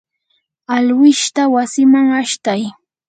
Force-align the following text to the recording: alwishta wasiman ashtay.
alwishta 0.75 1.43
wasiman 1.53 2.07
ashtay. 2.21 2.61